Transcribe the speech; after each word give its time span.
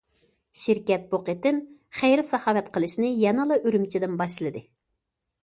شىركەت 0.59 1.03
بۇ 1.11 1.19
قېتىم 1.27 1.59
خەير- 1.99 2.23
ساخاۋەت 2.31 2.73
قىلىشنى 2.79 3.13
يەنىلا 3.27 3.61
ئۈرۈمچىدىن 3.61 4.19
باشلىدى. 4.25 4.67